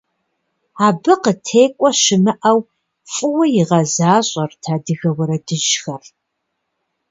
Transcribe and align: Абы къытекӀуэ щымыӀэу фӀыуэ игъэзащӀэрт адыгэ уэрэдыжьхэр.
Абы 0.85 1.13
къытекӀуэ 1.23 1.89
щымыӀэу 2.01 2.59
фӀыуэ 3.11 3.45
игъэзащӀэрт 3.59 4.63
адыгэ 4.73 5.09
уэрэдыжьхэр. 5.17 6.03